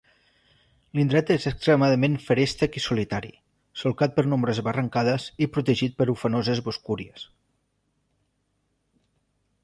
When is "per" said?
4.15-4.23, 5.99-6.07